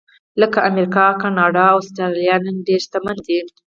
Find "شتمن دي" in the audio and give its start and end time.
2.85-3.39